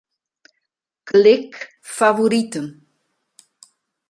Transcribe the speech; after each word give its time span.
Klik 1.11 1.51
Favoriten. 1.83 2.65